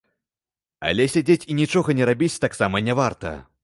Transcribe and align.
Але 0.89 1.07
сядзець 1.17 1.45
і 1.51 1.59
нічога 1.61 1.99
не 2.01 2.11
рабіць 2.13 2.35
таксама 2.49 2.87
не 2.91 2.99
варта. 3.03 3.29